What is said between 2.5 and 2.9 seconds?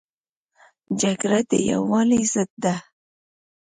ده